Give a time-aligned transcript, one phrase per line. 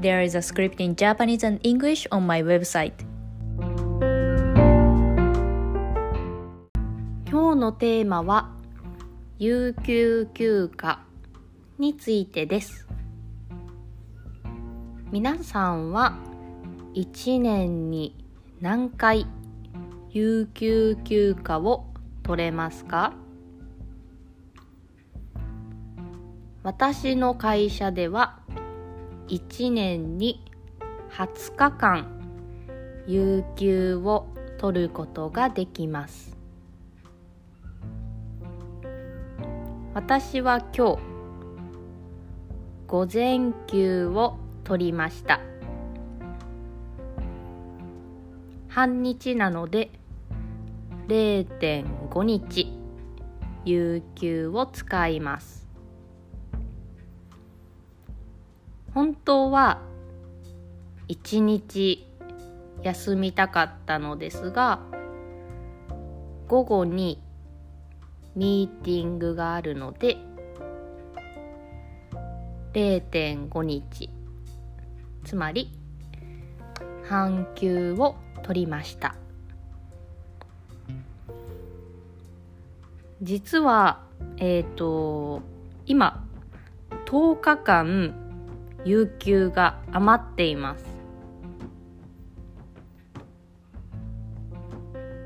[0.00, 2.92] There is a script in Japanese and English on my website.
[7.28, 8.54] 今日のテーマは
[9.40, 11.04] 有給休暇
[11.80, 12.86] についてです。
[15.10, 16.16] 皆さんは
[16.94, 18.14] 1年に
[18.60, 19.26] 何回
[20.10, 21.86] 有給休暇を
[22.22, 23.14] 取れますか
[26.62, 28.38] 私の会社では
[29.28, 30.42] 1年に
[31.10, 32.20] 20日間
[33.06, 34.26] 有給を
[34.58, 36.36] 取ることができます。
[39.94, 40.98] 私は今日
[42.86, 45.40] 午前休を取りました。
[48.68, 49.90] 半日なので
[51.08, 52.72] 0.5日
[53.64, 55.67] 有給を使います。
[58.94, 59.80] 本当は
[61.08, 62.06] 一日
[62.82, 64.80] 休みたかったのですが
[66.48, 67.22] 午後に
[68.34, 70.16] ミーティングがあるので
[72.72, 74.10] 0.5日
[75.24, 75.72] つまり
[77.08, 79.14] 半休を取りました。
[83.20, 84.00] 実は
[84.36, 85.42] えっ、ー、と
[85.86, 86.24] 今
[87.06, 88.27] 10日間
[88.84, 90.84] 有給が余っています。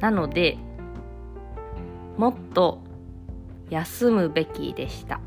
[0.00, 0.58] なので
[2.16, 2.82] もっと
[3.70, 5.20] 休むべきでした。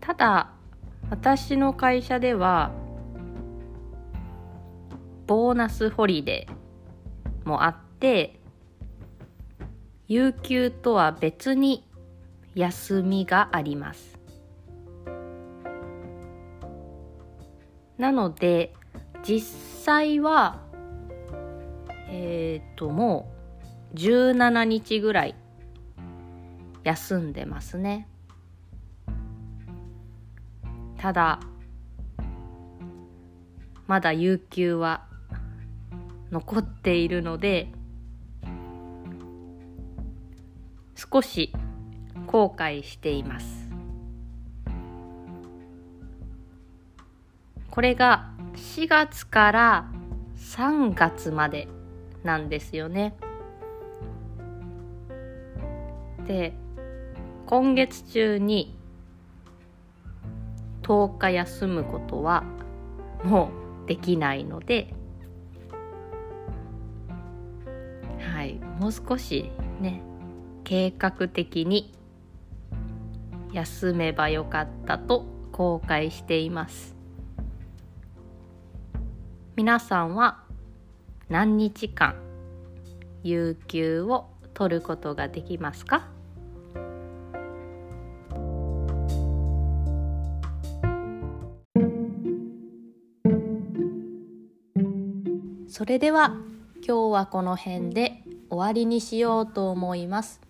[0.00, 0.52] ただ
[1.10, 2.72] 私の会社では
[5.26, 8.40] ボーナスホリデーもあって
[10.08, 11.84] 有給とは別に
[12.54, 14.18] 休みがあります。
[17.98, 18.72] なので
[19.22, 19.40] 実
[19.84, 20.62] 際は
[22.08, 23.30] えっ、ー、とも
[23.92, 25.34] う17日ぐらい
[26.82, 28.08] 休んでますね。
[30.98, 31.40] ただ
[33.86, 35.06] まだ有給は
[36.30, 37.72] 残っているので
[40.94, 41.52] 少し
[42.30, 43.68] 後悔しています。
[47.72, 49.90] これが4月から
[50.36, 51.66] 3月まで
[52.22, 53.16] なんですよね。
[56.28, 56.52] で
[57.46, 58.78] 今月中に
[60.82, 62.44] 10日休むことは
[63.24, 63.50] も
[63.84, 64.94] うできないので
[68.20, 70.00] はいもう少しね
[70.62, 71.92] 計画的に
[73.52, 76.96] 休めばよかったと後悔しています
[79.56, 80.44] 皆さんは
[81.28, 82.14] 何日間
[83.22, 86.08] 有給を取ることができますか？
[95.68, 96.36] それでは
[96.86, 100.40] 今日はこの辺で終わりにしようと思います。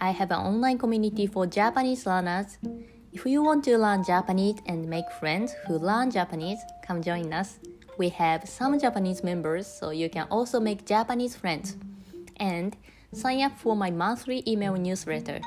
[0.00, 2.58] I have an online community for Japanese learners.
[3.12, 7.58] If you want to learn Japanese and make friends who learn Japanese, come join us.
[7.98, 11.76] We have some Japanese members, so you can also make Japanese friends.
[12.38, 12.76] And
[13.12, 15.40] sign up for my monthly email newsletter.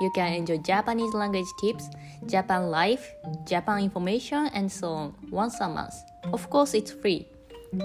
[0.00, 1.88] You can enjoy Japanese language tips,
[2.26, 3.08] Japan life,
[3.46, 5.94] Japan information, and so on once a month.
[6.32, 7.28] Of course, it's free.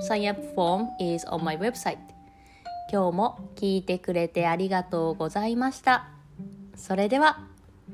[0.01, 1.99] Sign up form is on my website.
[2.89, 6.10] 今日も聞いてくれてありがとうございました。
[6.82, 7.38] それでは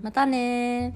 [0.00, 0.94] またね